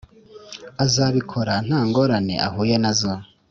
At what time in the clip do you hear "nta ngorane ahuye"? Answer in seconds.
1.67-2.75